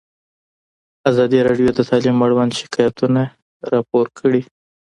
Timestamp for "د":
1.73-1.79